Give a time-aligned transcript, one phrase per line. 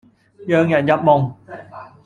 [0.47, 1.35] 讓人入夢